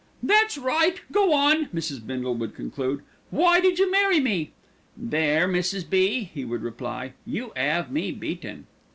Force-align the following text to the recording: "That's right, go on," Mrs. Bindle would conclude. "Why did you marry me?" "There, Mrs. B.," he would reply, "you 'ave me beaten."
"That's 0.23 0.57
right, 0.57 0.99
go 1.11 1.31
on," 1.31 1.67
Mrs. 1.67 2.03
Bindle 2.03 2.33
would 2.33 2.55
conclude. 2.55 3.03
"Why 3.29 3.59
did 3.59 3.77
you 3.77 3.91
marry 3.91 4.19
me?" 4.19 4.51
"There, 4.97 5.47
Mrs. 5.47 5.87
B.," 5.87 6.23
he 6.33 6.43
would 6.43 6.63
reply, 6.63 7.13
"you 7.23 7.51
'ave 7.55 7.91
me 7.91 8.11
beaten." 8.11 8.65